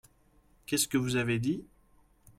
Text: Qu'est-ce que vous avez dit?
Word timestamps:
Qu'est-ce 0.65 0.87
que 0.87 0.97
vous 0.97 1.15
avez 1.15 1.37
dit? 1.37 1.63